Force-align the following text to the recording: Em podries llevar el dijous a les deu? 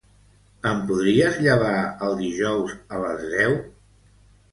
Em 0.69 0.79
podries 0.91 1.35
llevar 1.47 1.73
el 2.07 2.15
dijous 2.21 2.73
a 2.97 3.03
les 3.05 3.29
deu? 3.35 3.55